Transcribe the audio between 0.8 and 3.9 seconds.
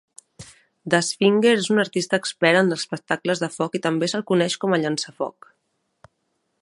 Dustfinger és un artista expert en espectacles de foc i